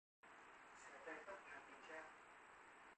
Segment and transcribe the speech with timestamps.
[0.81, 2.03] Xòe tay tóc thả tình trao